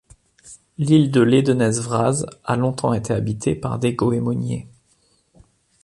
[0.79, 4.67] L'île de Ledenez Vraz a longtemps été habitée par des goémoniers.